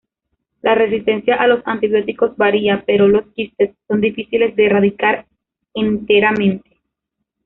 [0.63, 5.27] La resistencia a los antibióticos varía, pero los quistes son difíciles de erradicar
[5.75, 6.79] enteramente.